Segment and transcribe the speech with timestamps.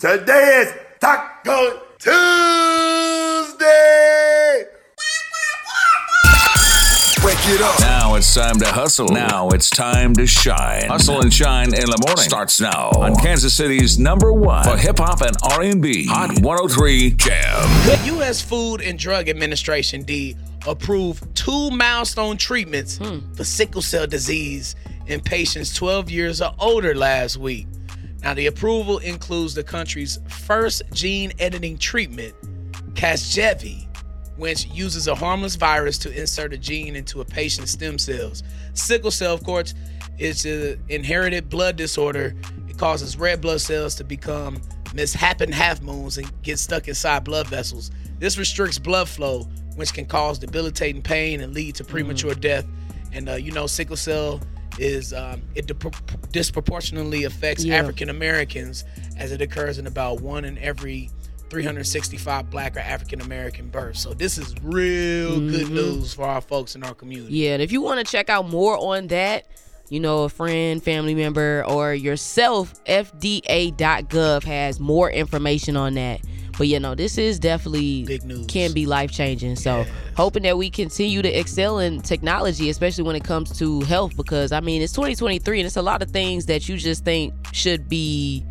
[0.00, 2.14] Today is Taco Tuesday.
[7.24, 7.80] Wake it up.
[7.80, 9.08] Now it's time to hustle.
[9.08, 10.86] Now it's time to shine.
[10.86, 15.00] Hustle and shine in the morning starts now on Kansas City's number one for hip
[15.00, 16.06] hop and R&B.
[16.06, 17.62] Hot 103 Jam.
[17.86, 18.40] The U.S.
[18.40, 23.18] Food and Drug Administration, D, approved two milestone treatments hmm.
[23.32, 24.76] for sickle cell disease
[25.08, 27.66] in patients 12 years or older last week.
[28.22, 32.34] Now, the approval includes the country's first gene editing treatment,
[32.94, 33.86] Casgevy,
[34.36, 38.42] which uses a harmless virus to insert a gene into a patient's stem cells.
[38.74, 39.74] Sickle cell, of course,
[40.18, 42.34] is an inherited blood disorder.
[42.68, 44.60] It causes red blood cells to become
[44.94, 47.90] mishappen half moons and get stuck inside blood vessels.
[48.18, 52.66] This restricts blood flow, which can cause debilitating pain and lead to premature death.
[53.12, 54.40] And uh, you know, sickle cell
[54.78, 57.76] is um, it dip- disproportionately affects Yeah.
[57.76, 58.84] African Americans
[59.16, 61.10] as it occurs in about one in every
[61.50, 64.00] 365 black or African American births.
[64.02, 67.34] So this is real good news for our folks in our community.
[67.34, 69.46] Yeah, and if you want to check out more on that,
[69.88, 76.20] you know, a friend, family member, or yourself, FDA.gov has more information on that.
[76.58, 78.46] But you know, this is definitely Big news.
[78.46, 79.56] can be life changing.
[79.56, 84.16] So hoping that we continue to excel in technology, especially when it comes to health,
[84.16, 87.32] because I mean it's 2023 and it's a lot of things that you just think
[87.52, 88.44] should be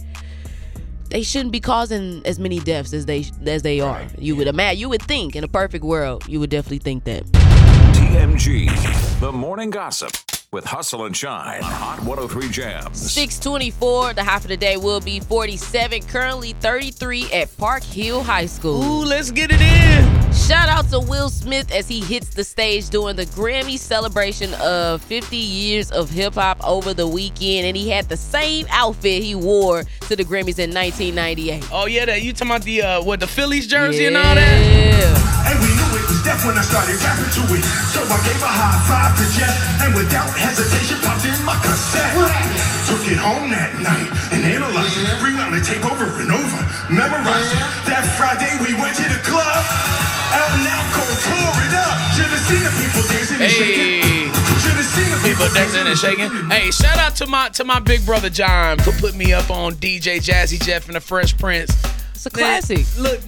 [1.10, 4.06] they shouldn't be causing as many deaths as they as they are.
[4.18, 7.26] You would imagine you would think in a perfect world, you would definitely think that.
[7.94, 9.20] TMG.
[9.20, 10.12] The morning gossip
[10.54, 13.12] with Hustle and Shine on Hot 103 Jams.
[13.12, 18.46] 624, the half of the day will be 47, currently 33 at Park Hill High
[18.46, 18.82] School.
[18.82, 20.32] Ooh, let's get it in.
[20.32, 25.02] Shout out to Will Smith as he hits the stage during the Grammy celebration of
[25.02, 27.66] 50 years of hip hop over the weekend.
[27.68, 31.68] And he had the same outfit he wore to the Grammys in 1998.
[31.74, 34.38] Oh yeah, that you talking about the uh, what the Phillies jersey and all that?
[34.38, 35.52] Yeah.
[35.52, 37.64] And we knew it was death when I started rapping to it.
[37.90, 42.14] So I gave a high five to Jeff, and without hesitation popped in my cassette.
[42.86, 45.10] Took it home that night and analyzed it.
[45.20, 46.60] Rewound the tape over and over,
[46.94, 47.62] memorized it.
[47.90, 49.62] That Friday we went to the club.
[50.38, 51.96] Out now, go pour it up.
[52.14, 53.90] Should've seen the people dancing and shaking.
[54.06, 54.30] Hey.
[54.62, 56.30] Should've seen the People dancing and shaking.
[56.50, 59.74] Hey, shout out to my to my big brother John for putting me up on
[59.76, 61.74] DJ Jazzy Jeff and the Fresh Prince.
[62.18, 62.80] It's a classic.
[62.96, 63.20] Man, look,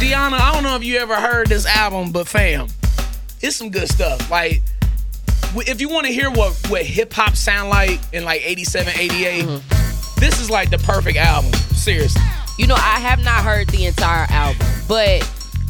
[0.00, 2.66] Deanna, I don't know if you ever heard this album, but fam,
[3.40, 4.28] it's some good stuff.
[4.32, 4.62] Like,
[5.54, 9.44] if you want to hear what what hip hop sound like in like 87, 88,
[9.44, 10.20] Mm-hmm.
[10.20, 11.52] this is like the perfect album.
[11.70, 12.20] Seriously.
[12.58, 15.22] You know, I have not heard the entire album, but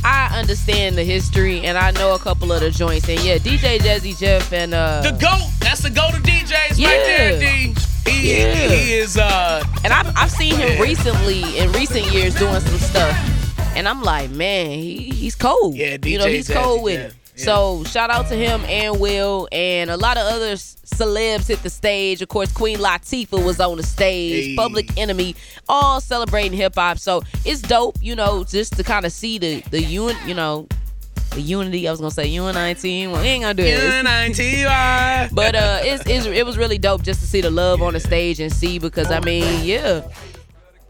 [0.03, 3.07] I understand the history and I know a couple of the joints.
[3.07, 6.79] And yeah, DJ Jazzy Jeff and uh The GOAT, that's the GOAT of DJs right
[6.79, 7.75] there, D.
[8.07, 8.55] He, Yeah.
[8.69, 13.17] he is uh And I've, I've seen him recently in recent years doing some stuff,
[13.77, 15.75] and I'm like, man, he, he's cold.
[15.75, 17.15] Yeah, you know, he's cold with yeah, it.
[17.37, 17.45] yeah.
[17.45, 21.71] So shout out to him and Will and a lot of other celebs hit the
[21.71, 22.21] stage.
[22.23, 24.47] Of course, Queen Latifah was on the stage.
[24.49, 24.57] Hey.
[24.57, 25.35] Public Enemy,
[25.69, 26.99] all celebrating hip hop.
[26.99, 30.67] So it's dope, you know, just to kind of see the the un, you know,
[31.35, 31.87] the unity.
[31.89, 33.11] I was gonna say UN19.
[33.13, 33.83] Well, we ain't gonna do it.
[33.83, 35.29] N-I-T-Y.
[35.33, 38.01] But uh, it's, it's it was really dope just to see the love on the
[38.01, 40.03] stage and see because I mean, yeah,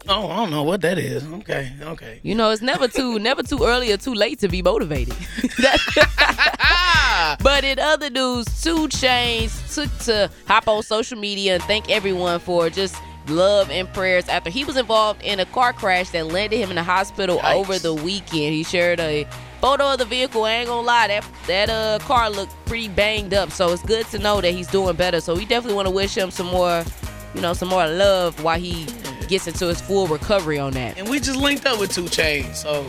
[0.09, 1.25] Oh, I don't know what that is.
[1.25, 2.19] Okay, okay.
[2.23, 5.15] you know, it's never too never too early or too late to be motivated.
[7.41, 12.39] But in other news, 2 Chainz took to hop on social media and thank everyone
[12.39, 12.95] for just
[13.27, 16.75] love and prayers after he was involved in a car crash that landed him in
[16.75, 17.53] the hospital Yikes.
[17.55, 18.53] over the weekend.
[18.53, 19.27] He shared a
[19.63, 20.43] photo of the vehicle.
[20.43, 23.49] I ain't gonna lie, that that uh car looked pretty banged up.
[23.49, 25.21] So it's good to know that he's doing better.
[25.21, 26.83] So we definitely want to wish him some more,
[27.33, 28.85] you know, some more love while he
[29.29, 30.97] gets into his full recovery on that.
[30.97, 32.85] And we just linked up with 2 Chainz, so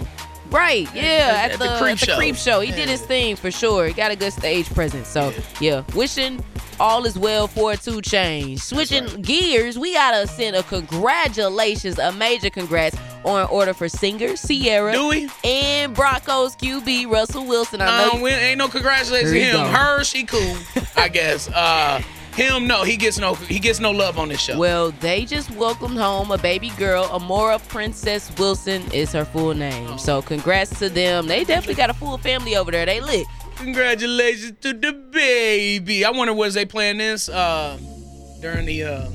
[0.50, 2.16] Right, yeah, at at, the the, Creep at the Show.
[2.16, 2.60] creep show.
[2.60, 3.86] He did his thing for sure.
[3.86, 5.08] He got a good stage presence.
[5.08, 6.44] So yeah, wishing
[6.80, 8.60] all is well for 2 Chainz.
[8.60, 14.92] Switching gears, we gotta send a congratulations, a major congrats on order for singer Ciara
[14.92, 15.28] do we?
[15.44, 17.80] and Broncos QB Russell Wilson.
[17.80, 19.66] I know Um, we ain't no congratulations to Here you him.
[19.66, 19.72] go.
[19.72, 20.56] Her, she cool,
[20.96, 21.48] I guess.
[21.48, 22.02] Uh,
[22.34, 24.58] him, no, he gets no, he gets no love on this show.
[24.58, 27.04] Well, they just welcomed home a baby girl.
[27.06, 29.98] Amora Princess Wilson is her full name.
[29.98, 31.28] So congrats to them.
[31.28, 32.86] They definitely got a full family over there.
[32.86, 33.26] They lit.
[33.56, 36.04] Congratulations to the baby.
[36.04, 37.78] I wonder was they playing this uh,
[38.40, 39.08] during the uh,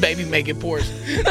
[0.00, 0.96] baby making portion.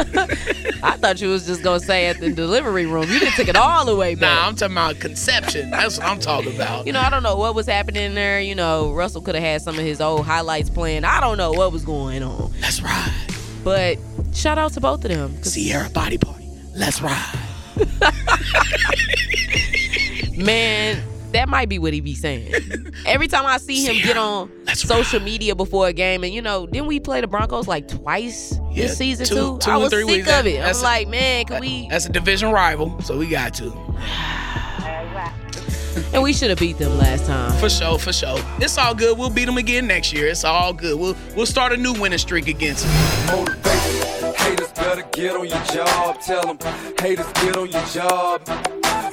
[0.84, 3.10] I thought you was just gonna say at the delivery room.
[3.10, 4.40] You didn't take it all the way back.
[4.40, 5.72] Nah, I'm talking about conception.
[5.72, 6.86] That's what I'm talking about.
[6.86, 8.40] You know, I don't know what was happening there.
[8.40, 11.04] You know, Russell could have had some of his old highlights playing.
[11.04, 12.52] I don't know what was going on.
[12.60, 13.14] That's right.
[13.64, 13.98] But
[14.38, 15.36] Shout out to both of them.
[15.42, 16.48] Ciara Body Party.
[16.76, 17.40] Let's ride.
[20.38, 21.02] Man,
[21.34, 22.54] that might be what he be saying.
[23.06, 25.26] Every time I see him Ciara, get on let's social ride.
[25.26, 28.84] media before a game, and you know, didn't we play the Broncos like twice Yeah,
[28.88, 29.58] this season two- too?
[29.60, 30.32] two I and was three sick weeks.
[30.32, 30.60] of it.
[30.60, 31.88] That's I'm a- like, man, can we?
[31.90, 33.72] That's a division rival, so we got to.
[36.14, 37.52] And we should have beat them last time.
[37.60, 38.38] For sure, for sure.
[38.60, 39.18] It's all good.
[39.18, 40.28] We'll beat them again next year.
[40.28, 40.98] It's all good.
[40.98, 43.36] We'll we'll start a new winning streak against them.
[43.40, 44.34] Motivation.
[44.36, 46.22] Haters better get on your job.
[46.22, 46.60] Tell them
[47.00, 48.42] haters get on your job.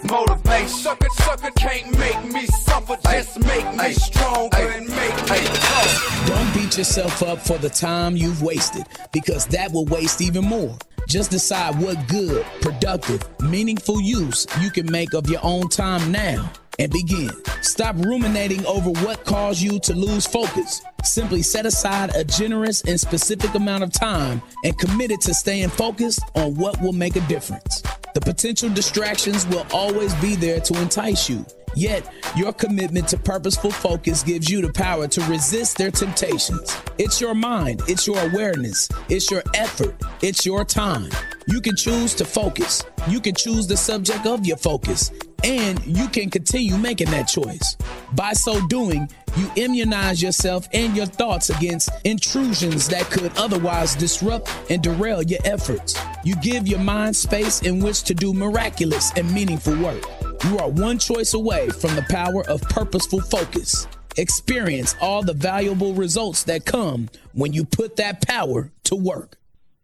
[0.04, 0.68] Motivation.
[0.68, 2.96] Sucker, sucker can't make me suffer.
[3.04, 6.26] Just make me stronger and make me tough.
[6.26, 10.76] Don't beat yourself up for the time you've wasted because that will waste even more.
[11.08, 16.50] Just decide what good, productive, meaningful use you can make of your own time now
[16.78, 17.30] and begin.
[17.62, 20.82] Stop ruminating over what caused you to lose focus.
[21.02, 25.70] Simply set aside a generous and specific amount of time and commit it to staying
[25.70, 27.82] focused on what will make a difference.
[28.14, 31.44] The potential distractions will always be there to entice you.
[31.76, 36.76] Yet, your commitment to purposeful focus gives you the power to resist their temptations.
[36.98, 41.10] It's your mind, it's your awareness, it's your effort, it's your time.
[41.46, 42.82] You can choose to focus.
[43.08, 45.10] You can choose the subject of your focus,
[45.42, 47.76] and you can continue making that choice.
[48.14, 54.50] By so doing, you immunize yourself and your thoughts against intrusions that could otherwise disrupt
[54.70, 55.98] and derail your efforts.
[56.24, 60.02] You give your mind space in which to do miraculous and meaningful work.
[60.44, 63.86] You are one choice away from the power of purposeful focus.
[64.18, 69.38] Experience all the valuable results that come when you put that power to work.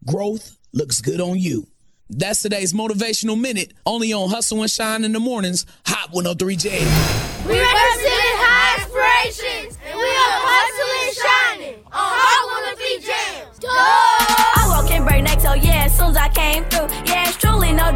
[0.06, 1.66] Growth looks good on you.
[2.10, 6.72] That's today's motivational minute, only on Hustle and Shine in the Mornings, Hot 103 Jam.
[7.48, 13.60] We represent high aspirations, and we are hustling and shining on Hot 103 Jams.
[13.64, 16.88] I walk in break next, so yeah, as soon as I came through.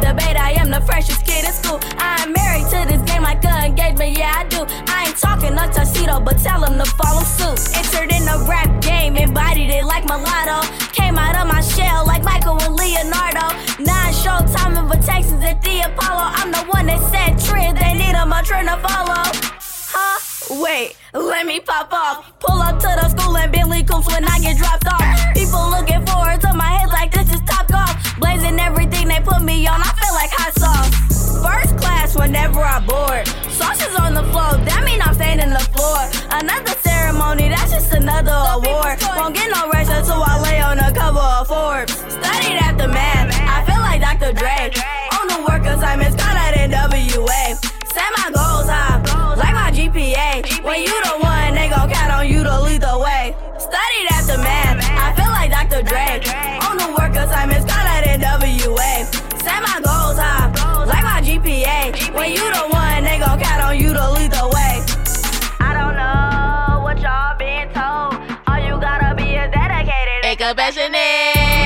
[0.01, 0.37] Debate.
[0.37, 1.79] I am the freshest kid in school.
[1.97, 4.65] I'm married to this game like an engagement, yeah, I do.
[4.91, 7.57] I ain't talking a tuxedo, but tell him to follow suit.
[7.75, 10.67] Entered in the rap game, embodied it like mulatto.
[10.91, 13.47] Came out of my shell like Michael and Leonardo.
[13.79, 16.27] Nine showtime invitations at the Apollo.
[16.39, 19.23] I'm the one that set trends, they need a trend to follow.
[19.95, 20.61] Huh?
[20.61, 22.39] Wait, let me pop off.
[22.39, 25.04] Pull up to the school and Bentley coops when I get dropped off.
[34.15, 35.99] On the floor, that mean I'm staying in the floor.
[36.31, 38.99] Another ceremony, that's just another award.
[39.15, 41.93] Won't get no rest until I lay on the cover of Forbes.
[42.07, 44.31] Studied after math, I feel like Dr.
[44.33, 44.71] Dre.
[45.19, 47.59] On the work assignments, call that NWA.
[47.91, 49.03] Set my goals high,
[49.35, 50.63] like my GPA.
[50.63, 53.35] When you the one, they gon' count on you to lead the way.
[53.59, 55.83] Studied at the math, I feel like Dr.
[55.83, 56.23] Dre.
[56.67, 58.91] On the work assignments, call that NWA.
[59.43, 60.44] Set my goals high,
[61.45, 62.13] like GPA.
[62.13, 64.83] When you the one, they gon' count on you to lead the way.
[65.59, 68.15] I don't know what y'all been told.
[68.47, 70.23] All you gotta be is dedicated.
[70.23, 70.93] Make a passionate.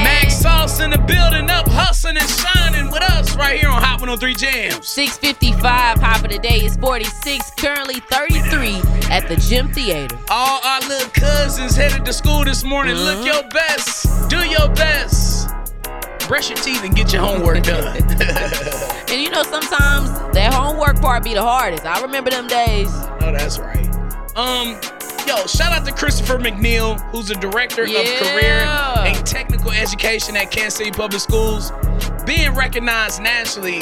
[0.03, 3.99] Max Sauce in the building, up hustling and shining with us right here on Hot
[3.99, 4.87] 103 Jams.
[4.87, 10.17] 655 high for the day is 46, currently 33 at the Gem Theater.
[10.29, 12.95] All our little cousins headed to school this morning.
[12.95, 13.27] Look mm-hmm.
[13.27, 14.29] your best.
[14.29, 15.08] Do your best.
[16.29, 17.97] Brush your teeth and get your homework done.
[19.09, 21.83] And you know, sometimes that homework part be the hardest.
[21.83, 22.93] I remember them days.
[23.19, 23.89] No, that's right.
[24.35, 24.79] Um,
[25.25, 28.01] yo, shout out to Christopher McNeil, who's the director Yeah.
[28.01, 28.59] of career
[29.07, 31.71] and technical education at Kansas City Public Schools,
[32.27, 33.81] being recognized nationally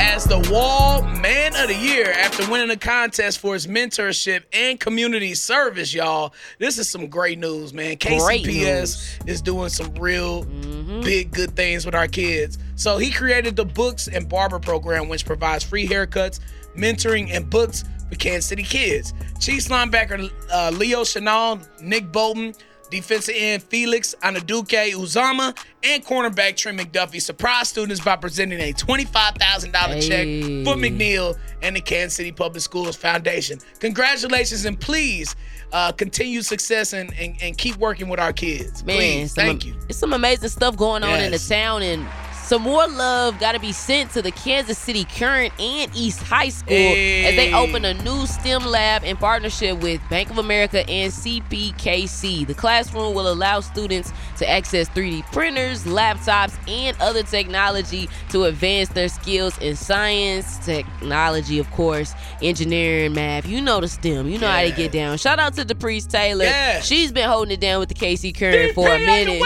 [0.00, 4.78] as the Wall Man of the Year after winning a contest for his mentorship and
[4.78, 6.32] community service, y'all.
[6.58, 7.96] This is some great news, man.
[8.00, 10.44] Great KCPS is doing some real
[11.02, 12.58] big good things with our kids.
[12.76, 16.40] So he created the Books and Barber program, which provides free haircuts,
[16.76, 19.14] mentoring, and books for Kansas City kids.
[19.40, 22.54] Chiefs linebacker uh, Leo Chenal, Nick Bolton,
[22.94, 30.00] defensive end Felix Anudike-Uzomah, and cornerback Trey McDuffie surprised students by presenting a $25,000 Hey.
[30.00, 33.58] check for McNeil and the Kansas City Public Schools Foundation.
[33.80, 35.34] Congratulations and please
[35.72, 38.84] uh, continue success and, and, and keep working with our kids.
[38.84, 39.74] Man, please, thank you.
[39.88, 42.06] It's some amazing stuff going on in the town, and
[42.44, 46.50] some more love got to be sent to the Kansas City Current and East High
[46.50, 51.10] School as they open a new STEM lab in partnership with Bank of America and
[51.10, 52.46] CPKC.
[52.46, 58.90] The classroom will allow students to access 3D printers, laptops, and other technology to advance
[58.90, 63.46] their skills in science, technology, of course, engineering, math.
[63.46, 64.28] You know the STEM.
[64.28, 65.16] You know how to get down.
[65.16, 66.44] Shout out to DePriest Taylor.
[66.44, 66.80] Yeah.
[66.80, 69.42] She's been holding it down with the KC Current for a minute.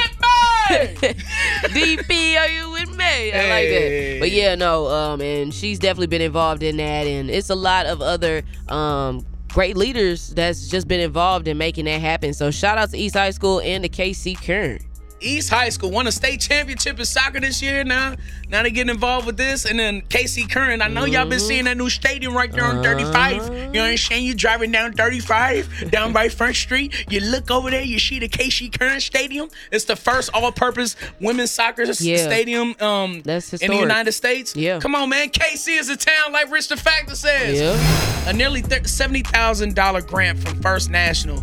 [1.69, 3.33] DP, are you with me?
[3.33, 4.17] I like that.
[4.21, 7.87] But yeah, no, um, and she's definitely been involved in that, and it's a lot
[7.87, 12.35] of other um great leaders that's just been involved in making that happen.
[12.35, 14.83] So shout out to East High School and to KC Current.
[15.21, 17.85] East High School won a state championship in soccer this year.
[17.85, 18.15] Now,
[18.49, 20.81] now they getting involved with this, and then KC Current.
[20.83, 23.33] I know y'all been seeing that new stadium right there on 35.
[23.35, 24.25] You know what I'm saying?
[24.25, 26.95] You driving down 35 down by Front Street.
[27.11, 29.49] You look over there, you see the KC Current Stadium.
[29.73, 32.17] It's the first all-purpose women's soccer Yeah.
[32.19, 33.77] stadium um That's in the.
[33.79, 34.55] United States.
[34.57, 34.81] Yeah.
[34.81, 35.31] Come on, man.
[35.31, 37.59] KC is a town like Rich the Factor says.
[37.61, 38.29] Yeah.
[38.29, 41.43] A nearly $70,000 grant from First National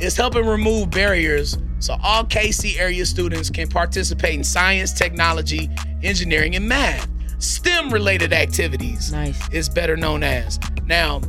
[0.00, 5.68] is helping remove barriers so all KC area students can participate in science, technology,
[6.02, 7.08] engineering, and math.
[7.38, 9.48] STEM related activities Nice.
[9.50, 10.60] is better known as.
[10.86, 11.20] Now,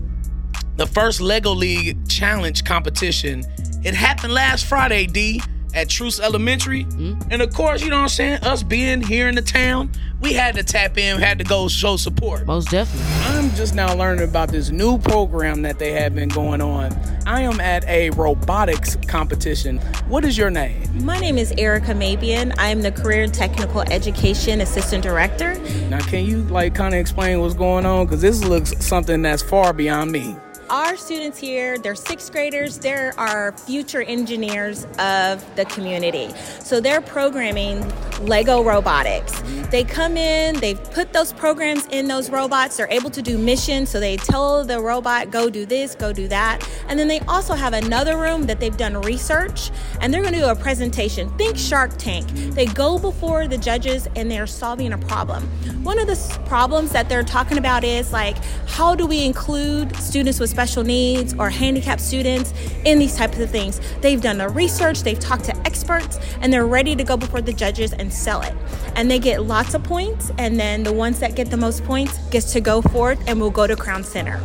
[0.75, 3.43] the first Lego League Challenge competition,
[3.83, 5.41] it happened last Friday, D,
[5.73, 6.83] at Truce Elementary.
[6.83, 7.13] Hmm?
[7.31, 8.43] And of course, you know what I'm saying?
[8.43, 11.97] Us being here in the town, we had to tap in, had to go show
[11.97, 12.45] support.
[12.45, 13.07] Most definitely.
[13.25, 16.93] I'm just now learning about this new program that they have been going on.
[17.25, 19.79] I am at a robotics competition.
[20.07, 21.05] What is your name?
[21.05, 22.53] My name is Erica Mabian.
[22.57, 25.55] I'm the Career and Technical Education Assistant Director.
[25.89, 28.05] Now, can you like kind of explain what's going on?
[28.05, 30.35] Because this looks something that's far beyond me.
[30.73, 36.33] Our students here, they're sixth graders, they're our future engineers of the community.
[36.61, 37.87] So they're programming
[38.21, 39.39] Lego robotics.
[39.69, 43.91] They come in, they've put those programs in those robots, they're able to do missions,
[43.91, 46.67] so they tell the robot, go do this, go do that.
[46.87, 49.69] And then they also have another room that they've done research
[50.01, 51.29] and they're gonna do a presentation.
[51.37, 52.27] Think Shark Tank.
[52.55, 55.43] They go before the judges and they're solving a problem.
[55.83, 60.39] One of the problems that they're talking about is like, how do we include students
[60.39, 62.53] with special needs or handicapped students
[62.85, 63.79] in these types of things?
[64.01, 67.53] They've done the research, they've talked to experts, and they're ready to go before the
[67.53, 68.53] judges and sell it.
[68.95, 72.17] And they get lots of points, and then the ones that get the most points
[72.29, 74.41] gets to go forth and will go to Crown Center.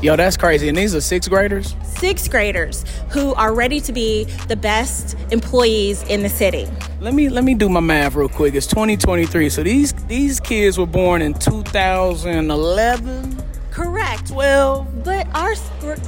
[0.00, 0.68] Yo, that's crazy.
[0.68, 1.74] And these are sixth graders?
[1.82, 6.68] Sixth graders who are ready to be the best employees in the city.
[7.00, 8.54] Let me let me do my math real quick.
[8.54, 9.50] It's 2023.
[9.50, 13.37] So these these kids were born in 2011.
[13.78, 14.26] Correct.
[14.26, 15.04] 12.
[15.04, 15.54] But our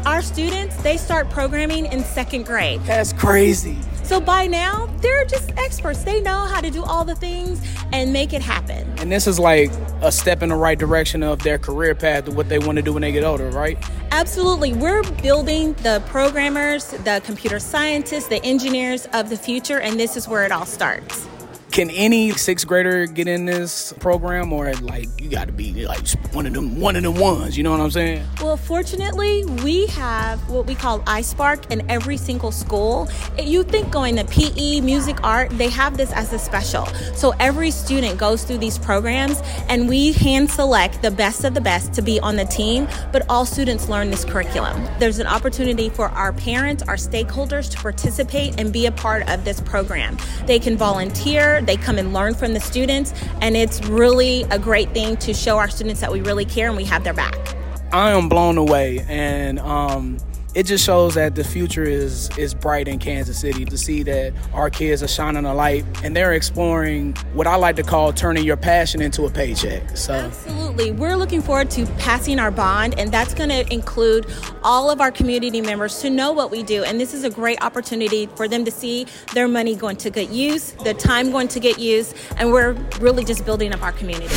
[0.05, 2.81] our students, they start programming in second grade.
[2.83, 3.79] That's crazy.
[4.03, 6.03] So by now, they're just experts.
[6.03, 7.63] They know how to do all the things
[7.93, 8.93] and make it happen.
[8.99, 9.71] And this is like
[10.03, 12.83] a step in the right direction of their career path to what they want to
[12.83, 13.79] do when they get older, right?
[14.11, 14.73] Absolutely.
[14.73, 20.27] We're building the programmers, the computer scientists, the engineers of the future, and this is
[20.27, 21.29] where it all starts.
[21.71, 26.05] Can any sixth grader get in this program, or like you got to be like
[26.33, 27.57] one of them, one of them ones?
[27.57, 28.27] You know what I'm saying?
[28.43, 33.09] Well, fortunately, we have what we call iSpark in every single school.
[33.39, 36.87] You think going to PE, music, art, they have this as a special.
[37.15, 41.61] So every student goes through these programs, and we hand select the best of the
[41.61, 44.89] best to be on the team, but all students learn this curriculum.
[44.99, 49.45] There's an opportunity for our parents, our stakeholders to participate and be a part of
[49.45, 50.19] this program.
[50.47, 54.93] They can volunteer, they come and learn from the students, and it's really a great
[54.93, 57.57] thing to show our students that we really care and we have their back.
[57.93, 60.19] I am blown away, and um,
[60.55, 63.65] it just shows that the future is is bright in Kansas City.
[63.65, 67.77] To see that our kids are shining a light and they're exploring what I like
[67.77, 69.97] to call turning your passion into a paycheck.
[69.97, 70.93] So Absolutely.
[70.93, 74.27] We're looking forward to passing our bond, and that's going to include
[74.63, 76.85] all of our community members to know what we do.
[76.85, 80.31] And this is a great opportunity for them to see their money going to good
[80.31, 84.35] use, the time going to get used, and we're really just building up our community.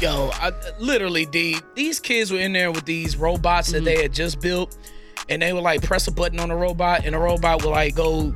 [0.00, 3.84] Yo, I, literally, D, these kids were in there with these robots that mm-hmm.
[3.86, 4.76] they had just built,
[5.28, 7.94] and they would like press a button on a robot, and the robot would like
[7.94, 8.34] go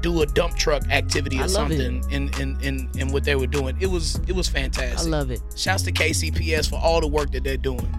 [0.00, 1.50] do a dump truck activity I or it.
[1.50, 3.76] something in, in in in what they were doing.
[3.80, 5.06] It was it was fantastic.
[5.06, 5.40] I love it.
[5.56, 7.94] Shouts to KCPS for all the work that they're doing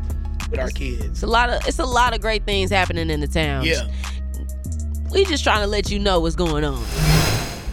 [0.50, 1.06] with our kids.
[1.06, 3.66] It's a lot of it's a lot of great things happening in the town.
[3.66, 3.88] Yeah.
[5.12, 6.84] We just trying to let you know what's going on.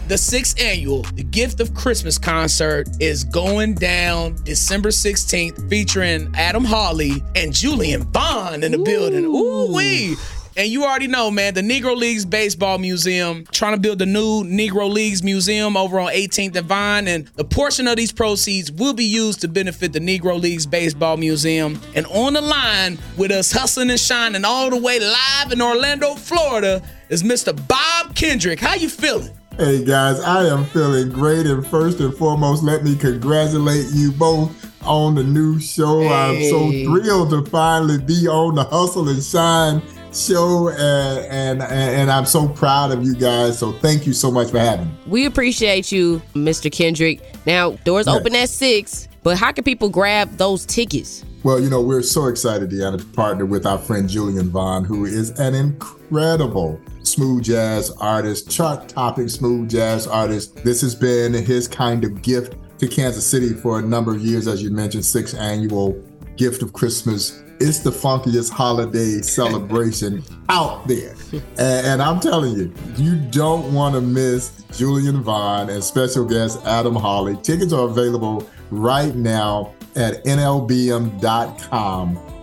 [0.07, 6.63] The sixth annual The Gift of Christmas concert is going down December 16th, featuring Adam
[6.63, 9.25] Hawley and Julian Vaughn in the building.
[9.25, 10.15] Ooh wee!
[10.57, 14.43] And you already know, man, the Negro Leagues Baseball Museum trying to build the new
[14.43, 18.93] Negro Leagues Museum over on 18th and Vine, and the portion of these proceeds will
[18.93, 21.79] be used to benefit the Negro Leagues Baseball Museum.
[21.93, 26.15] And on the line with us hustling and shining all the way live in Orlando,
[26.15, 27.55] Florida, is Mr.
[27.67, 28.59] Bob Kendrick.
[28.59, 29.37] How you feeling?
[29.59, 31.45] Hey guys, I am feeling great.
[31.45, 34.51] And first and foremost, let me congratulate you both
[34.87, 36.07] on the new show.
[36.07, 39.83] I'm so thrilled to finally be on the Hustle and Shine
[40.17, 43.59] show, and, and and I'm so proud of you guys.
[43.59, 44.93] So thank you so much for having me.
[45.07, 46.71] We appreciate you, Mr.
[46.71, 47.21] Kendrick.
[47.45, 48.15] Now, doors Yes.
[48.15, 51.23] open at six, but how can people grab those tickets?
[51.43, 55.05] Well, you know, we're so excited, Deanna, to partner with our friend Julian Vaughn, who
[55.05, 60.55] is an incredible smooth jazz artist, chart topping smooth jazz artist.
[60.63, 64.47] This has been his kind of gift to Kansas City for a number of years,
[64.47, 65.95] as you mentioned, sixth annual
[66.35, 67.41] gift of Christmas.
[67.59, 71.15] It's the funkiest holiday celebration out there.
[71.57, 76.63] And, and I'm telling you, you don't want to miss Julian Vaughn and special guest
[76.65, 77.35] Adam Hawley.
[77.37, 81.19] Tickets are available right now at nlbm.com.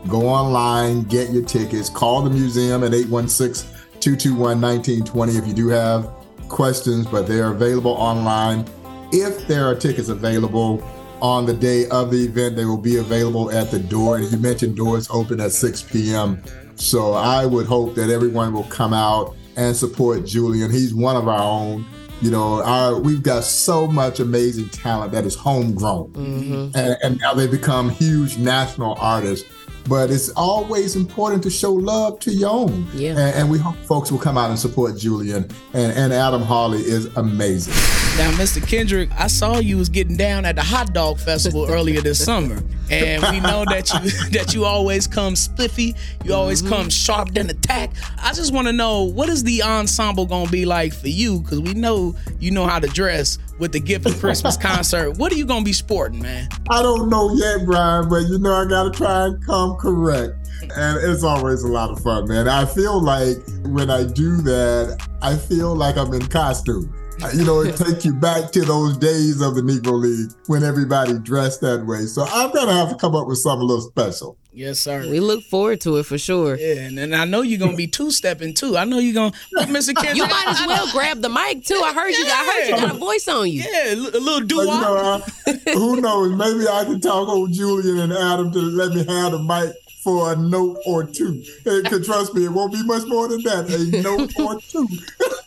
[0.09, 5.69] Go online, get your tickets, call the museum at 816 221 1920 if you do
[5.69, 6.11] have
[6.49, 8.67] questions, but they're available online.
[9.13, 10.83] If there are tickets available
[11.25, 14.19] on the day of the event, they will be available at the door.
[14.19, 16.43] And you mentioned doors open at 6 p.m.
[16.77, 20.71] So I would hope that everyone will come out and support Julian.
[20.71, 21.87] He's one of our own.
[22.21, 26.77] You know, our we've got so much amazing talent that is homegrown, Mm-hmm.
[26.77, 29.49] and, and now they become huge national artists.
[29.89, 32.87] But it's always important to show love to your own.
[32.95, 33.11] Yeah.
[33.13, 35.49] And, and we hope folks will come out and support Julian.
[35.73, 37.75] And, and Adam Hawley is amazing.
[38.17, 38.65] Now, Mr.
[38.65, 42.63] Kendrick, I saw you was getting down at the hot dog festival earlier this summer,
[42.89, 46.73] and we know that you that you always come spiffy, you always mm-hmm.
[46.73, 47.91] come sharp than attack.
[48.23, 51.41] I just want to know what is the ensemble gonna be like for you?
[51.41, 55.19] Because we know you know how to dress with the gift of Christmas concert.
[55.19, 56.49] What are you gonna be sporting, man?
[56.71, 60.35] I don't know yet, Brian, but you know I gotta try and come correct.
[60.77, 62.47] And it's always a lot of fun, man.
[62.47, 66.95] I feel like when I do that, I feel like I'm in costume.
[67.23, 70.63] Uh, you know, it takes you back to those days of the Negro League when
[70.63, 72.07] everybody dressed that way.
[72.07, 74.37] So I'm gonna have to come up with something a little special.
[74.53, 75.01] Yes, sir.
[75.01, 76.57] We look forward to it for sure.
[76.57, 78.77] Yeah, and, and I know you're gonna be two stepping too.
[78.77, 79.95] I know you're gonna, look Mr.
[79.95, 80.17] Kendrick.
[80.17, 81.81] You might as well grab the mic too.
[81.85, 82.25] I heard you.
[82.27, 83.63] I heard you got a voice on you.
[83.63, 86.33] Yeah, a little doo But you know, I, who knows?
[86.33, 90.33] Maybe I can talk old Julian and Adam to let me have the mic for
[90.33, 91.43] a note or two.
[91.65, 93.71] And trust me, it won't be much more than that.
[93.71, 94.87] A note or two.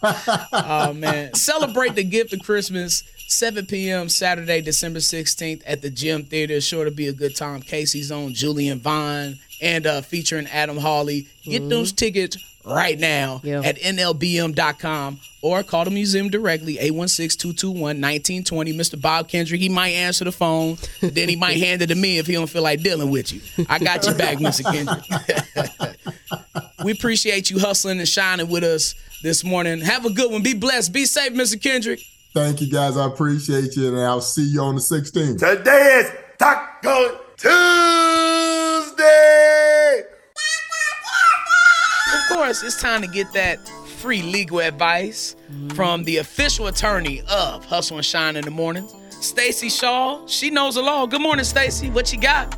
[0.51, 1.33] oh man.
[1.35, 3.03] Celebrate the gift of Christmas.
[3.29, 4.07] 7 p.m.
[4.07, 6.55] Saturday, December 16th at the Gem Theater.
[6.55, 7.61] It's sure to be a good time.
[7.61, 11.27] Casey's on Julian Vaughn and uh, featuring Adam Hawley.
[11.43, 18.43] Get those tickets right now at NLBM.com or call the museum directly, 816-221-1920.
[18.75, 19.01] Mr.
[19.01, 20.77] Bob Kendrick, he might answer the phone.
[21.01, 23.41] Then he might hand it to me if he don't feel like dealing with you.
[23.69, 24.63] I got you back, Mr.
[24.71, 25.05] Kendrick.
[26.83, 29.81] we appreciate you hustling and shining with us this morning.
[29.81, 30.43] Have a good one.
[30.43, 30.93] Be blessed.
[30.93, 31.61] Be safe, Mr.
[31.61, 31.99] Kendrick.
[32.33, 32.97] Thank you guys.
[32.97, 35.39] I appreciate you, and I'll see you on the 16th.
[35.39, 38.97] Today is Taco Tuesday.
[42.13, 43.67] Of course, it's time to get that
[43.97, 45.35] free legal advice
[45.75, 50.25] from the official attorney of Hustle and Shine in the Mornings, Stacy Shaw.
[50.25, 51.05] She knows the law.
[51.05, 51.89] Good morning, Stacy.
[51.89, 52.57] What you got?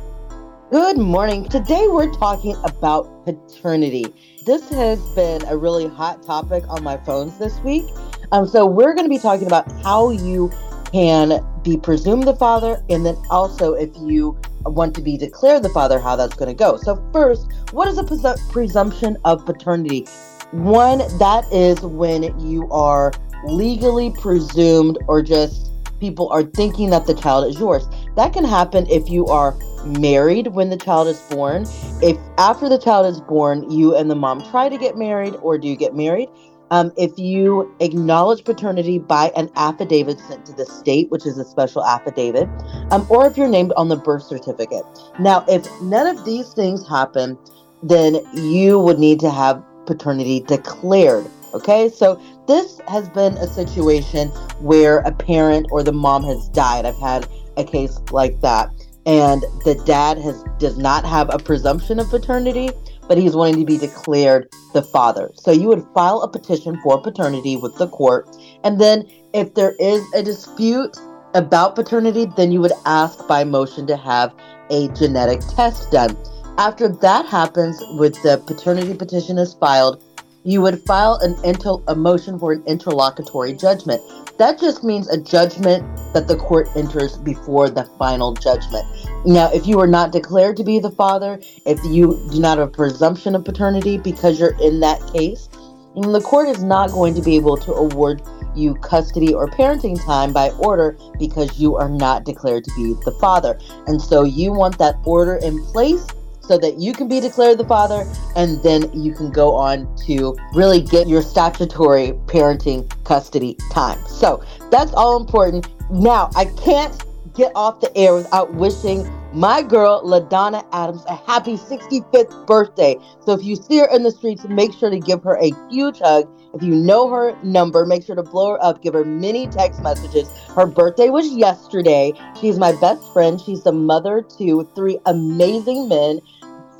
[0.70, 1.48] Good morning.
[1.48, 4.06] Today we're talking about paternity.
[4.46, 7.84] This has been a really hot topic on my phones this week.
[8.30, 10.52] Um, so we're going to be talking about how you
[10.92, 15.68] can be presumed the father, and then also if you want to be declared the
[15.70, 16.76] father, how that's going to go.
[16.76, 20.06] So first, what is a presu- presumption of paternity?
[20.52, 23.12] One that is when you are
[23.46, 25.70] legally presumed, or just
[26.00, 27.86] people are thinking that the child is yours.
[28.16, 31.66] That can happen if you are married when the child is born.
[32.02, 35.58] If after the child is born, you and the mom try to get married, or
[35.58, 36.28] do you get married?
[36.70, 41.44] Um, if you acknowledge paternity by an affidavit sent to the state, which is a
[41.44, 42.48] special affidavit,
[42.90, 44.84] um, or if you're named on the birth certificate.
[45.18, 47.36] Now, if none of these things happen,
[47.82, 51.26] then you would need to have paternity declared.
[51.54, 54.28] Okay, so this has been a situation
[54.60, 56.86] where a parent or the mom has died.
[56.86, 58.70] I've had a case like that
[59.06, 62.70] and the dad has does not have a presumption of paternity
[63.10, 65.32] but he's wanting to be declared the father.
[65.34, 68.28] So you would file a petition for paternity with the court
[68.62, 70.96] and then if there is a dispute
[71.34, 74.32] about paternity then you would ask by motion to have
[74.70, 76.16] a genetic test done.
[76.56, 80.00] After that happens with the paternity petition is filed
[80.44, 84.02] you would file an inter- a motion for an interlocutory judgment
[84.40, 88.86] that just means a judgment that the court enters before the final judgment.
[89.26, 92.68] Now, if you are not declared to be the father, if you do not have
[92.68, 95.50] a presumption of paternity because you're in that case,
[95.94, 98.22] the court is not going to be able to award
[98.56, 103.12] you custody or parenting time by order because you are not declared to be the
[103.20, 103.60] father.
[103.86, 106.06] And so you want that order in place
[106.50, 110.36] so that you can be declared the father and then you can go on to
[110.52, 114.04] really get your statutory parenting custody time.
[114.08, 115.68] So that's all important.
[115.92, 117.04] Now, I can't
[117.36, 122.96] get off the air without wishing my girl LaDonna Adams a happy 65th birthday.
[123.24, 126.00] So if you see her in the streets, make sure to give her a huge
[126.00, 126.28] hug.
[126.52, 129.82] If you know her number, make sure to blow her up, give her many text
[129.82, 130.28] messages.
[130.56, 132.12] Her birthday was yesterday.
[132.40, 133.40] She's my best friend.
[133.40, 136.20] She's the mother to three amazing men.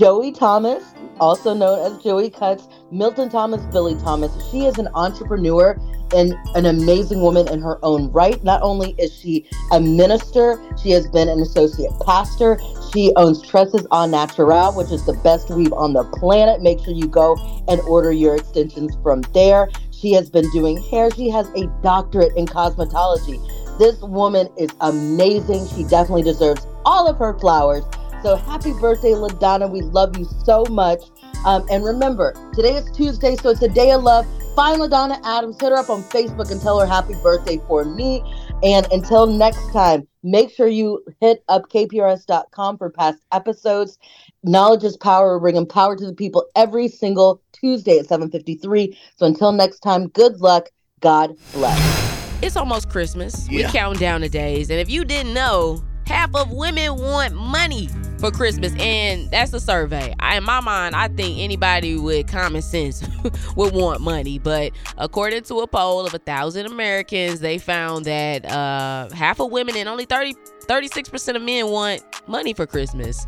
[0.00, 0.82] Joey Thomas,
[1.20, 4.32] also known as Joey Cuts, Milton Thomas, Billy Thomas.
[4.50, 5.78] She is an entrepreneur
[6.16, 8.42] and an amazing woman in her own right.
[8.42, 12.58] Not only is she a minister, she has been an associate pastor.
[12.94, 16.62] She owns Tresses on Natural, which is the best weave on the planet.
[16.62, 17.36] Make sure you go
[17.68, 19.68] and order your extensions from there.
[19.90, 21.10] She has been doing hair.
[21.10, 23.38] She has a doctorate in cosmetology.
[23.78, 25.68] This woman is amazing.
[25.68, 27.84] She definitely deserves all of her flowers.
[28.22, 29.70] So happy birthday, LaDonna.
[29.70, 31.00] We love you so much.
[31.46, 34.26] Um, and remember, today is Tuesday, so it's a day of love.
[34.54, 38.22] Find LaDonna Adams, hit her up on Facebook and tell her happy birthday for me.
[38.62, 43.98] And until next time, make sure you hit up kprs.com for past episodes.
[44.44, 45.36] Knowledge is power.
[45.36, 48.94] We're bringing power to the people every single Tuesday at 7.53.
[49.16, 50.68] So until next time, good luck.
[51.00, 52.42] God bless.
[52.42, 53.48] It's almost Christmas.
[53.48, 53.66] Yeah.
[53.66, 54.68] We count down the days.
[54.68, 57.88] And if you didn't know, half of women want money
[58.20, 58.72] for Christmas.
[58.78, 60.14] And that's a survey.
[60.20, 63.02] I, in my mind, I think anybody with common sense
[63.56, 64.38] would want money.
[64.38, 69.50] But according to a poll of a thousand Americans, they found that uh, half of
[69.50, 70.34] women and only 30,
[70.66, 73.26] 36% of men want money for Christmas.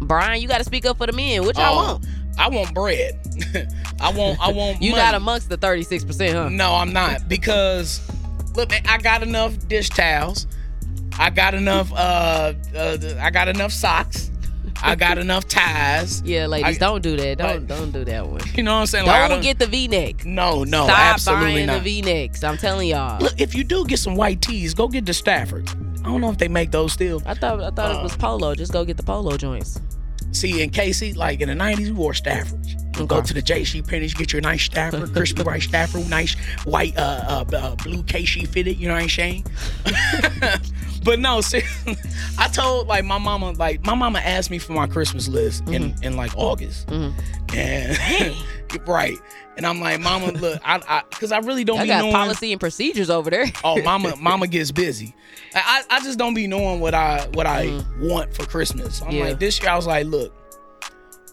[0.00, 1.44] Brian, you got to speak up for the men.
[1.44, 2.06] What y'all Oh, want?
[2.38, 3.18] I want bread.
[4.00, 4.38] I want.
[4.40, 4.80] I want.
[4.82, 5.02] You money.
[5.02, 6.48] not amongst the 36%, huh?
[6.50, 8.00] No, I'm not because
[8.54, 10.46] look, man, I got enough dish towels.
[11.18, 11.92] I got enough.
[11.92, 14.30] Uh, uh I got enough socks.
[14.82, 16.22] I got enough ties.
[16.26, 17.38] Yeah, ladies, I- don't do that.
[17.38, 18.40] Don't Like- don't do that one.
[18.54, 19.06] You know what I'm saying?
[19.06, 20.24] Don't, Like, get the V-neck.
[20.26, 21.74] No, no, Stop absolutely buying not.
[21.84, 22.44] the V-necks.
[22.44, 23.20] I'm telling y'all.
[23.20, 25.70] Look, if you do get some white tees, go get the Staffords.
[26.00, 27.22] I don't know if they make those still.
[27.26, 28.54] I thought I thought it was polo.
[28.54, 29.80] Just go get the polo joints.
[30.32, 32.98] See, in Casey, like in the 90s, we wore Staffords.
[32.98, 33.82] You go to the J.C.
[33.82, 38.44] Penney's, get your nice Stafford, crispy white Stafford, nice white uh, uh, uh blue Casey
[38.44, 38.78] fitted.
[38.78, 39.46] You know what I'm saying?
[41.06, 41.96] but no, seriously,
[42.38, 45.92] I told like my mama, like my mama asked me for my Christmas list in
[45.92, 46.04] Mm-hmm.
[46.04, 48.34] in like August, and
[48.86, 49.16] right,
[49.56, 52.12] and I'm like, Mama, look, I, I, cause I really don't I be got knowing.
[52.12, 53.46] policy and procedures over there.
[53.64, 55.14] Oh, mama, mama gets busy.
[55.54, 59.00] I, I I just don't be knowing what I what I want for Christmas.
[59.00, 59.16] I'm Mm-hmm.
[59.16, 59.24] Yeah.
[59.24, 59.70] like this year.
[59.70, 60.34] I was like, look,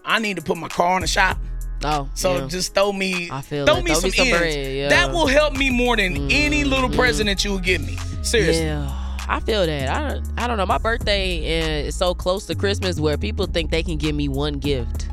[0.06, 1.38] I need to put my car in the shop.
[1.86, 2.48] Oh, So yeah.
[2.48, 4.38] just throw me, I feel throw me Throw some, me some ends.
[4.40, 4.82] bread, yeah.
[4.84, 4.90] Mm-hmm.
[4.90, 7.98] That will help me more than any little present that you will give me.
[8.22, 8.64] Seriously.
[8.64, 9.90] Yeah, I feel that.
[9.90, 10.66] I don't, I don't know.
[10.66, 11.38] My birthday
[11.86, 15.08] is so close to Christmas where people think they can give me one gift.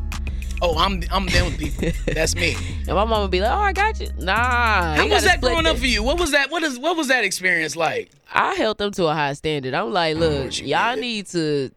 [0.62, 1.90] Oh, I'm I'm them people.
[2.14, 2.54] That's me.
[2.86, 4.94] And my mama would be like, "Oh, I got you." Nah.
[4.94, 6.02] How you was that growing up for you?
[6.02, 6.50] What was that?
[6.50, 8.10] What is what was that experience like?
[8.32, 9.72] I held them to a high standard.
[9.74, 11.00] I'm like, oh, look, she y'all did.
[11.00, 11.70] need to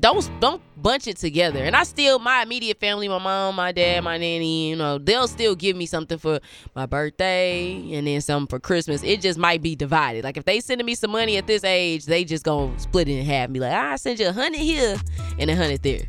[0.00, 1.62] don't don't bunch it together.
[1.62, 5.28] And I still my immediate family, my mom, my dad, my nanny, you know, they'll
[5.28, 6.40] still give me something for
[6.74, 9.02] my birthday and then something for Christmas.
[9.02, 10.24] It just might be divided.
[10.24, 13.18] Like if they sending me some money at this age, they just gonna split it
[13.18, 13.52] in half.
[13.52, 14.96] Be like, ah, I send you a hundred here
[15.38, 16.04] and a hundred there.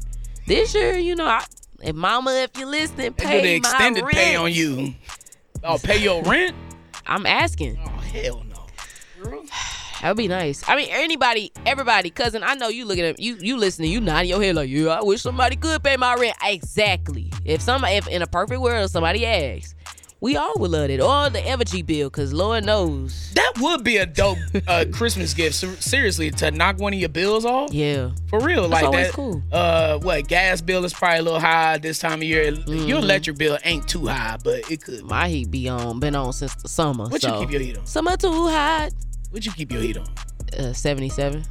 [0.47, 1.43] This year, you know, I,
[1.82, 4.95] if mama, if you're listening, They pay do the extended my pay on you.
[5.63, 6.56] Oh, pay your rent?
[7.06, 7.77] I'm asking.
[7.86, 8.47] Oh hell no.
[10.02, 10.64] That would be nice.
[10.68, 12.44] I mean, anybody, everybody, cousin.
[12.44, 15.02] I know you looking at you, you listening, you nodding your head like, yeah, I
[15.02, 16.38] wish somebody could pay my rent.
[16.44, 17.32] Exactly.
[17.46, 19.74] If somebody, if in a perfect world, somebody asks,
[20.20, 21.00] we all would love it.
[21.00, 23.32] Or the Evergy bill, cause Lord knows.
[23.34, 25.56] That would be a dope uh, Christmas gift.
[25.84, 27.74] Seriously, to knock one of your bills off.
[27.74, 28.12] Yeah.
[28.28, 29.14] For real, That's like that.
[29.14, 29.44] cool.
[29.52, 32.52] Uh, what gas bill is probably a little high this time of year.
[32.52, 32.88] Mm-hmm.
[32.88, 35.04] Your electric bill ain't too high, but it could.
[35.04, 37.08] My heat be on, been on since the summer.
[37.08, 37.34] What so.
[37.34, 37.86] you keep your heat on?
[37.86, 38.92] Summer too hot.
[39.32, 40.08] What you keep your heat on?
[40.58, 41.44] Uh, 77.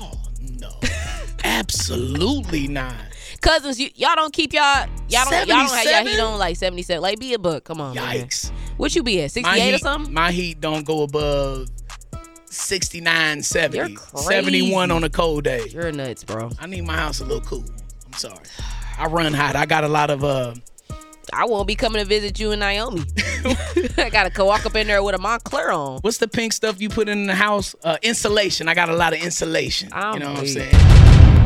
[0.00, 0.12] Oh
[0.60, 0.70] no,
[1.44, 2.94] absolutely not.
[3.40, 6.56] Cousins, you, y'all don't keep y'all y'all don't y'all don't have y'all heat on like
[6.56, 7.02] 77.
[7.02, 7.64] Like be a buck.
[7.64, 7.94] Come on.
[7.94, 8.26] man.
[8.26, 8.50] Yikes.
[8.76, 9.24] What you be at?
[9.24, 10.14] My 68 or something?
[10.14, 11.68] my heat don't go above
[12.46, 13.92] 69, 70.
[13.92, 15.66] You're 71 on a cold day.
[15.68, 16.50] You're nuts, bro.
[16.60, 17.64] I need my house a little cool.
[18.06, 18.44] I'm sorry.
[18.98, 19.56] I run hot.
[19.56, 20.54] I got a lot of uh
[21.34, 23.04] I won't be coming to visit you in Naomi.
[23.96, 26.00] I gotta go walk up in there with a Moncler on.
[26.02, 27.74] what's the pink stuff you put in the house?
[27.82, 28.68] Uh insulation.
[28.68, 29.88] I got a lot of insulation.
[29.92, 30.74] I'm you know what I'm saying?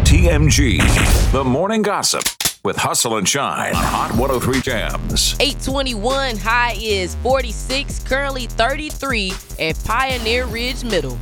[0.04, 2.22] TMG, the morning gossip
[2.64, 5.36] with Hustle and Shine on Hot 103 Jams.
[5.38, 11.16] 821 high is 46, currently 33 at Pioneer Ridge Middle.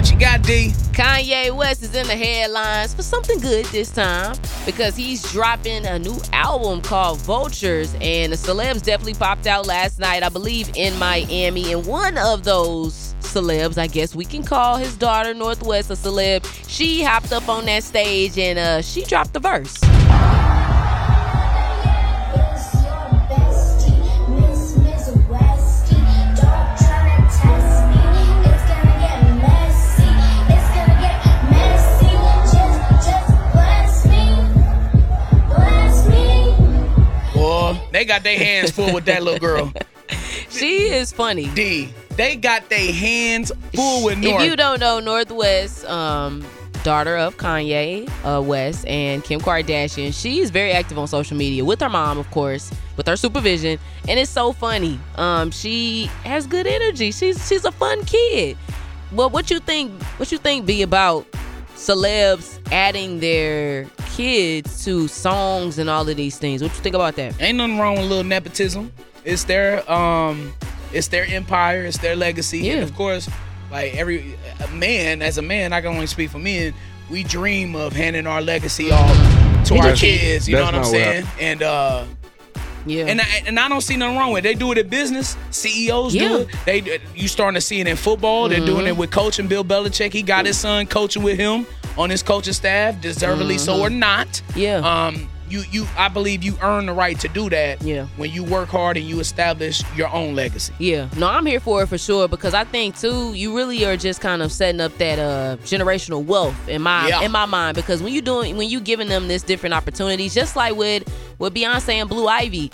[0.00, 0.68] What you got, D?
[0.92, 4.34] Kanye West is in the headlines for something good this time
[4.64, 9.98] because he's dropping a new album called Vultures, and the celebs definitely popped out last
[9.98, 11.74] night, I believe, in Miami.
[11.74, 15.94] And one of those celebs, I guess we can call his daughter North West a
[15.96, 16.46] celeb.
[16.66, 19.78] She hopped up on that stage and uh, she dropped the verse.
[37.92, 39.72] They got their hands full with that little girl.
[40.50, 41.48] She is funny.
[41.50, 41.94] D.
[42.16, 44.42] They got their hands full with North.
[44.42, 46.44] If you don't know, North West, um,
[46.82, 51.80] daughter of Kanye uh, West and Kim Kardashian, she's very active on social media with
[51.80, 54.98] her mom, of course, with her supervision, and it's so funny.
[55.14, 57.12] Um, she has good energy.
[57.12, 58.58] She's she's a fun kid.
[59.12, 60.02] Well, what you think?
[60.18, 61.26] What you think be about
[61.80, 66.62] celebs adding their kids to songs and all of these things?
[66.62, 67.40] What you think about that?
[67.40, 68.92] Ain't nothing wrong with a little nepotism.
[69.24, 70.52] It's their um,
[70.92, 71.84] it's their empire.
[71.84, 72.68] It's their legacy.
[72.70, 73.28] And of course,
[73.70, 74.36] like every
[74.72, 76.74] man, as a man, I can only speak for men.
[77.10, 79.16] We dream of handing our legacy off
[79.66, 80.48] to Did our kids.
[80.48, 81.26] You know what I'm not what saying?
[81.40, 82.04] And uh,
[82.86, 84.48] yeah, and I, and I don't see nothing wrong with it.
[84.48, 85.36] They do it in business.
[85.50, 86.28] CEOs Yeah.
[86.28, 86.48] do it.
[86.64, 88.48] They you starting to see it in football.
[88.48, 89.46] They're doing it with coaching.
[89.48, 91.66] Bill Belichick, he got his son coaching with him
[91.98, 93.80] on his coaching staff, deservedly so Mhm.
[93.80, 94.40] or not.
[94.54, 94.76] Yeah.
[94.78, 97.82] Um, you you I believe you earn the right to do that.
[97.82, 98.06] Yeah.
[98.16, 100.72] When you work hard and you establish your own legacy.
[100.78, 103.96] Yeah, no, I'm here for it for sure because I think too, you really are
[103.96, 107.22] just kind of setting up that uh generational wealth in my Yeah.
[107.22, 110.56] in my mind because when you doing when you giving them this different opportunities, just
[110.56, 111.02] like with
[111.38, 112.70] with Beyonce and Blue Ivy,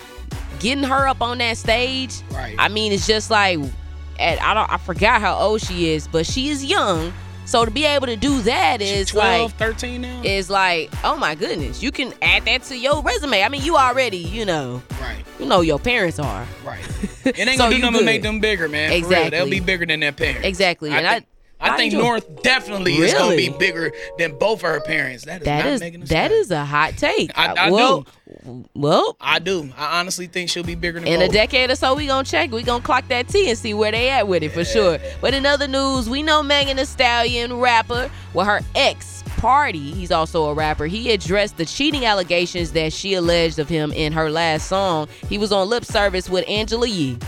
[0.60, 2.20] getting her up on that stage.
[2.30, 2.54] Right.
[2.58, 3.58] I mean, it's just like
[4.18, 7.12] at I don't I forgot how old she is, but she is young.
[7.46, 10.22] So to be able to do that is 12, like 13 now.
[10.24, 13.42] is like, oh my goodness, you can add that to your resume.
[13.42, 15.24] I mean, you already, you know, Right.
[15.38, 16.46] you know your parents are.
[16.64, 16.82] Right.
[17.26, 18.88] It ain't So gonna do nothing to make them bigger, man.
[18.90, 19.04] For real.
[19.04, 19.30] Exactly.
[19.30, 20.46] They'll be bigger than their parents.
[20.46, 24.62] Exactly, I and think, I- I, think North definitely is gonna be bigger than both
[24.62, 25.24] of her parents.
[25.24, 27.36] That is That not is making a that is a hot take.
[27.36, 28.06] I, I uh, well,
[28.44, 28.64] do.
[28.74, 29.70] Well, I do.
[29.76, 32.52] I honestly think she'll be bigger than in a decade or so, we gonna check.
[32.52, 34.98] We gonna clock that T and see where they at with it for sure.
[35.20, 39.92] But in other news, we know Megan Thee Stallion, rapper, with her ex Pardi.
[39.92, 40.86] He's also a rapper.
[40.86, 45.08] He addressed the cheating allegations that she alleged of him in her last song.
[45.28, 47.18] He was on lip service with Angela Yee.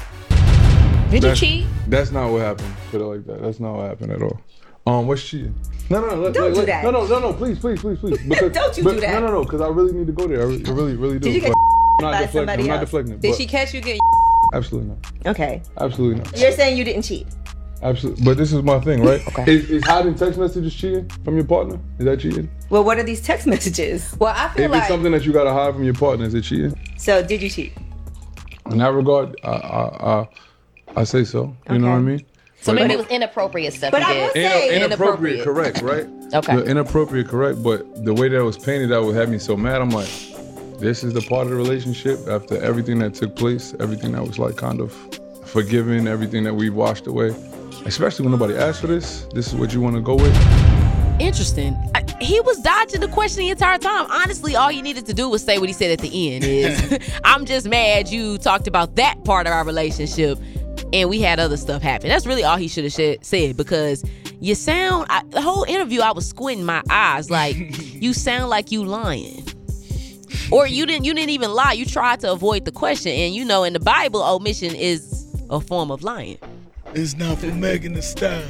[1.11, 1.66] Did That's- you cheat?
[1.87, 2.75] That's not what happened.
[2.90, 3.42] Put it like that.
[3.42, 4.40] That's not what happened at all.
[4.87, 5.55] Um, what's cheating?
[5.90, 6.14] No, no, no.
[6.23, 6.85] let- Don't let- do let- that.
[6.85, 7.33] No, no, no, no.
[7.33, 8.18] Please, please, please, please.
[8.29, 9.21] Because, Don't you but- do that.
[9.21, 9.44] No, no, no.
[9.44, 10.40] Because I really need to go there.
[10.40, 11.29] I really, I really, really do.
[11.31, 12.38] Did you get I'm not by deflecting.
[12.40, 13.18] somebody I'm not deflecting.
[13.18, 14.01] Did but she catch you getting?
[14.55, 14.99] Absolutely not.
[15.27, 15.62] Okay.
[15.81, 16.38] Absolutely not.
[16.38, 17.27] You're saying you didn't cheat.
[17.83, 18.25] Absolutely.
[18.25, 19.27] But this is my thing, right?
[19.29, 19.44] Okay.
[19.53, 21.79] Is, is hiding text messages cheating from your partner?
[21.99, 22.51] Is that cheating?
[22.71, 24.14] Well, what are these text messages?
[24.18, 24.81] Well, I feel If like.
[24.81, 26.75] it's something that you gotta hide from your partner, is it cheating?
[26.97, 27.73] so, did you cheat?
[28.71, 30.29] In that regard, I, I, I,
[30.98, 31.54] I say so.
[31.70, 32.18] You know what I mean?
[32.61, 34.22] So But- maybe it was inappropriate stuff But I did.
[34.24, 36.06] will say- In- inappropriate, correct, right?
[36.34, 36.56] Okay.
[36.56, 37.62] The inappropriate, correct.
[37.62, 39.80] But the way that it was painted, that would have me so mad.
[39.80, 40.08] I'm like,
[40.80, 44.40] this is the part of the relationship after everything that took place, everything that was
[44.40, 44.92] like kind of
[45.46, 47.32] forgiven, everything that we washed away.
[47.87, 49.24] Especially when nobody asked for this.
[49.32, 50.34] This is what you want to go with.
[51.20, 51.76] Interesting.
[51.94, 54.06] I, he was dodging the question the entire time.
[54.11, 56.98] Honestly, all he needed to do was say what he said at the end is
[57.24, 60.38] I'm just mad you talked about that part of our relationship
[60.92, 62.09] and we had other stuff happen.
[62.09, 64.05] That's really all he should have said because
[64.40, 67.57] you sound I, the whole interview I was squinting my eyes like
[67.94, 69.44] you sound like you lying.
[70.51, 71.72] Or you didn't you didn't even lie.
[71.72, 75.61] You tried to avoid the question and you know in the Bible omission is a
[75.61, 76.38] form of lying.
[76.94, 78.48] It's not for Megan Thee Stallion.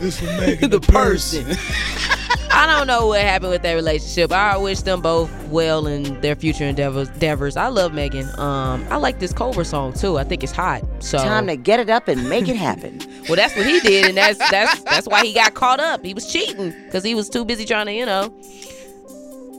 [0.00, 1.46] It's for Megan The the, person.
[2.60, 4.30] I don't know what happened with that relationship.
[4.32, 7.08] I wish them both well in their future endeavors.
[7.08, 7.56] endeavors.
[7.56, 8.28] I love Megan.
[8.38, 10.18] Um, I like this Cobra song too.
[10.18, 10.82] I think it's hot.
[10.98, 12.98] So Time to get it up and make it happen.
[13.28, 16.04] well, that's what he did, and that's that's that's why he got caught up.
[16.04, 18.28] He was cheating because he was too busy trying to, you know.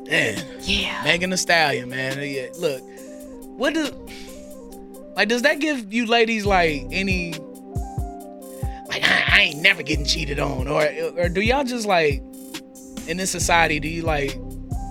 [0.07, 0.45] Man.
[0.59, 1.03] Yeah.
[1.03, 2.19] Megan Thee Stallion, man.
[2.21, 2.83] Yeah, Look,
[3.57, 3.89] what do
[5.15, 7.33] like does that give you ladies like any
[8.89, 10.87] like I, I ain't never getting cheated on or
[11.17, 12.21] or do y'all just like
[13.07, 14.31] in this society do you like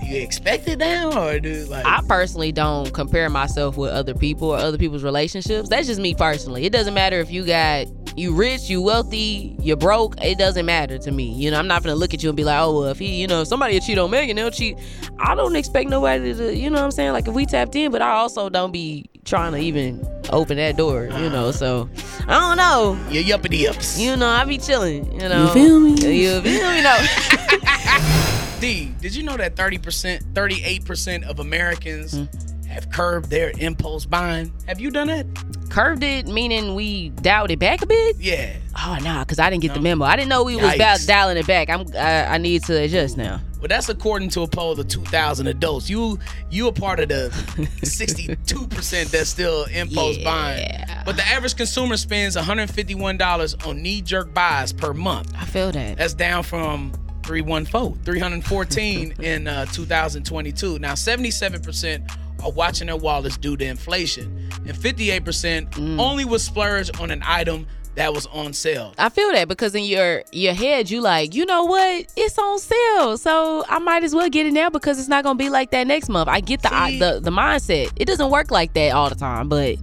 [0.01, 4.15] do you expect it now or do like I personally don't compare myself with other
[4.15, 5.69] people or other people's relationships.
[5.69, 6.65] That's just me personally.
[6.65, 10.23] It doesn't matter if you got you rich, you wealthy, you broke.
[10.23, 11.33] It doesn't matter to me.
[11.33, 13.21] You know, I'm not gonna look at you and be like, oh, well, if he,
[13.21, 14.77] you know, somebody will cheat on Megan, they'll cheat.
[15.19, 17.93] I don't expect nobody to, you know, what I'm saying, like if we tapped in,
[17.93, 21.49] but I also don't be trying to even open that door, you know.
[21.49, 21.53] Ah.
[21.53, 21.89] So
[22.27, 22.99] I don't know.
[23.11, 23.99] You yuppity ups.
[23.99, 25.13] You know, I be chilling.
[25.13, 25.49] You know.
[25.49, 25.91] feel me?
[25.91, 26.83] You feel me?
[26.83, 26.97] No.
[28.61, 32.25] D, did you know that 30%, 38% of Americans Hmm.
[32.69, 34.53] have curbed their impulse buying?
[34.69, 35.27] Have you done that?
[35.71, 38.17] Curved it, meaning we dialed it back a bit.
[38.19, 38.55] Yeah.
[38.77, 40.05] Oh nah, cause I didn't get the memo.
[40.05, 41.71] I didn't know we was about dialing it back.
[41.71, 41.87] I'm.
[41.95, 43.41] I, I need to adjust now.
[43.61, 45.89] Well, that's according to a poll of 2,000 adults.
[45.89, 46.19] You
[46.51, 47.29] you a part of the
[47.83, 50.71] 62% that's still impulse buying.
[51.05, 55.33] But the average consumer spends $151 on knee-jerk buys per month.
[55.37, 55.99] I feel that.
[55.99, 56.93] That's down from
[57.31, 60.81] 314, 314 in uh, 2022.
[60.81, 66.01] Now, 77% are watching their wallets due to inflation, and 58% Mm.
[66.01, 68.95] only was splurged on an item that was on sale.
[68.99, 72.07] I feel that because in your your head you like, you know what?
[72.17, 75.37] It's on sale, so I might as well get it now because it's not gonna
[75.37, 76.29] be like that next month.
[76.29, 77.93] I get the I, the the mindset.
[77.97, 79.77] It doesn't work like that all the time, but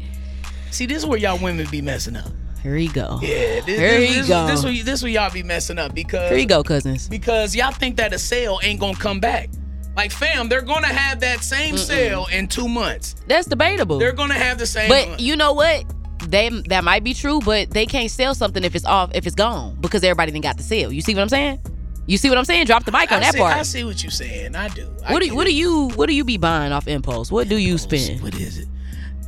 [0.72, 2.26] See, this is where y'all women be messing up.
[2.62, 3.20] Here you go.
[3.22, 4.48] Yeah, this, Here this, you this, go.
[4.48, 7.08] This, where, this where y'all be messing up because Here you go, cousins.
[7.08, 9.50] because y'all think that a sale ain't gonna come back.
[9.96, 13.16] Like, fam, they're gonna have that same sale in two months.
[13.28, 13.98] That's debatable.
[13.98, 14.90] They're gonna have the same.
[14.90, 15.86] But you know what?
[16.30, 19.36] They that might be true, but they can't sell something if it's off if it's
[19.36, 20.92] gone because everybody didn't got the sale.
[20.92, 21.62] You see what I'm saying?
[22.06, 22.66] You see what I'm saying?
[22.68, 23.56] Drop the mic on I that see, part.
[23.58, 24.56] I see what you're saying.
[24.56, 24.90] I do.
[25.06, 27.32] I what do what do you what do you be buying off impulse?
[27.32, 28.22] What do you spend?
[28.22, 28.68] What is it?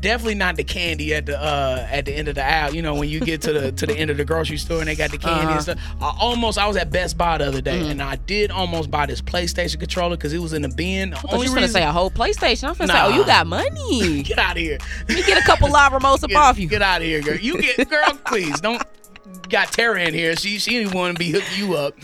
[0.02, 2.74] Definitely not the candy at the uh at the end of the aisle.
[2.74, 4.88] You know when you get to the to the end of the grocery store and
[4.88, 5.54] they got the candy Uh-huh.
[5.54, 5.80] and stuff.
[6.02, 7.92] I almost I was at Best Buy the other day Mhm.
[7.92, 11.10] and I did almost buy this PlayStation controller because it was in the bin.
[11.12, 12.70] The I thought you gonna say a whole PlayStation.
[12.70, 14.24] I'm gonna say, oh, you got money.
[14.24, 14.78] Get out of here.
[15.08, 16.68] Let me get a couple live remotes up Get, off you.
[16.68, 17.36] get out of here, girl.
[17.38, 18.82] You get girl, please don't.
[19.50, 20.36] Got Tara in here.
[20.36, 21.96] She she didn't want to be hooking you up.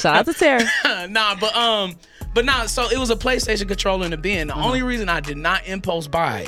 [0.00, 0.62] Shout out to Tara.
[1.08, 1.96] nah, but um,
[2.34, 2.66] but nah.
[2.66, 4.48] So it was a PlayStation controller in the bin.
[4.48, 4.66] The Uh-huh.
[4.66, 6.46] only reason I did not impulse buy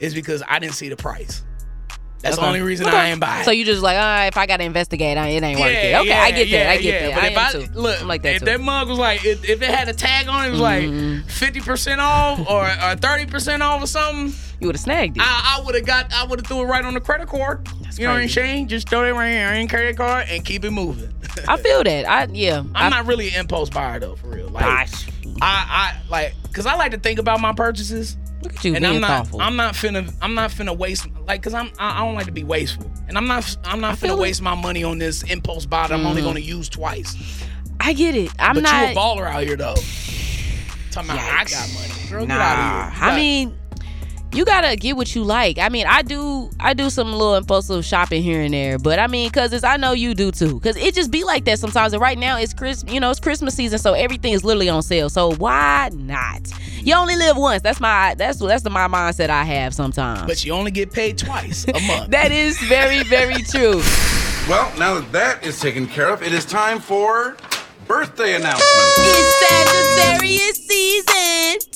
[0.00, 1.42] is because I didn't see the price.
[2.20, 2.96] That's the only reason Okay.
[2.96, 3.44] I ain't buy it.
[3.44, 5.92] So you just like, ah, if I gotta investigate, I, it ain't worth it.
[5.96, 6.48] Okay, yeah, I get that.
[6.50, 7.08] yeah, I get yeah.
[7.08, 7.14] that.
[7.16, 7.72] But I if I too.
[7.80, 8.44] look, I'm like that if too.
[8.44, 11.20] that mug was like, if, if it had a tag on it, it was Mm-hmm.
[11.22, 12.68] like fifty percent off or
[13.00, 14.32] thirty percent off or something.
[14.60, 15.20] You would have snagged it.
[15.26, 16.12] I, I would have got.
[16.14, 17.66] I would have threw it right on the credit card.
[17.98, 18.34] you know what I'm crazy.
[18.34, 18.68] saying?
[18.68, 21.12] Just throw it right here on credit card and keep it moving.
[21.48, 22.08] I feel that.
[22.08, 22.60] I yeah.
[22.60, 24.46] I'm I, not really an impulse buyer though, for real.
[24.48, 25.08] Like, Gosh.
[25.42, 28.16] I, I like, cause I like to think about my purchases.
[28.42, 29.40] Look at you and being I'm not, thoughtful.
[29.40, 32.32] I'm not finna, I'm not finna waste, like, cause I'm, I, I don't like to
[32.32, 34.18] be wasteful, and I'm not, I'm not finna it.
[34.18, 36.26] waste my money on this impulse buy that I'm only Mhm.
[36.26, 37.16] gonna use twice.
[37.80, 38.30] I get it.
[38.38, 38.84] I'm but not.
[38.86, 39.74] you a baller out here though.
[40.90, 42.26] Talking about I got money, girl.
[42.26, 43.04] Nah, Get out of here.
[43.04, 43.58] I mean,
[44.34, 45.58] you gotta get what you like.
[45.58, 49.06] I mean, I do, I do some little impulsive shopping here and there, but I
[49.06, 51.92] mean, cause it's, I know you do too, cause it just be like that sometimes.
[51.92, 54.82] And right now, it's Chris, you know, it's Christmas season, so everything is literally on
[54.82, 55.10] sale.
[55.10, 56.40] So why not?
[56.80, 57.62] You only live once.
[57.62, 60.26] That's my, that's that's the my mindset I have sometimes.
[60.26, 62.10] but you only get paid twice a month.
[62.10, 63.82] that is very, very true.
[64.48, 67.36] Well, now that that is taken care of, it is time for
[67.86, 68.98] birthday announcements.
[68.98, 71.71] It's Sagittarius season.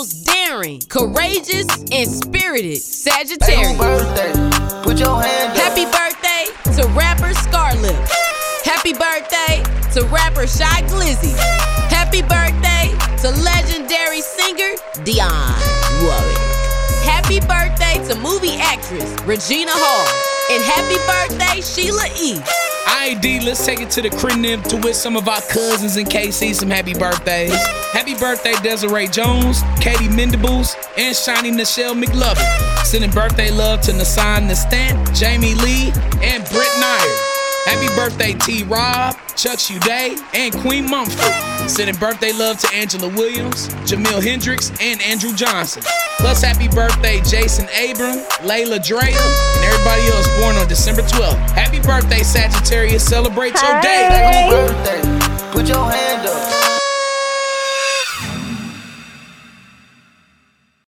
[0.00, 3.76] Those daring, courageous, and spirited Sagittarius.
[3.76, 3.78] Hand
[5.58, 7.94] Happy birthday to rapper Scar Lip.
[8.64, 11.36] Happy birthday to rapper Shy Glizzy.
[11.90, 14.72] Happy birthday to legendary singer
[15.04, 16.38] Dionne Warwick.
[17.04, 20.39] Happy birthday to movie actress Regina Hall.
[20.50, 22.40] And happy birthday, Sheila E.
[22.88, 26.56] ID, let's take it to the crib to wish some of our cousins in KC
[26.56, 27.54] some happy birthdays.
[27.92, 32.84] Happy birthday, Desiree Jones, Katie Mendables, and Shiny Michelle McLovin.
[32.84, 37.29] Sending birthday love to Nassan Nastant, Jamie Lee, and Britt Nair.
[37.66, 41.70] Happy birthday, T Rob, Chuck Shuday, and Queen Mumford.
[41.70, 45.82] Sending birthday love to Angela Williams, Jamil Hendricks, and Andrew Johnson.
[46.18, 51.38] Plus, happy birthday, Jason Abram, Layla Drea, and everybody else born on December 12th.
[51.50, 53.04] Happy birthday, Sagittarius.
[53.06, 54.48] Celebrate your day.
[55.52, 56.79] Put your hand up.